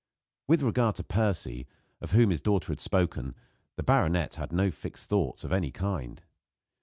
[0.47, 1.67] With regard to Percy,
[2.01, 3.35] of whom his daughter had spoken,
[3.75, 6.23] the baronet had no fixed thoughts of any kind.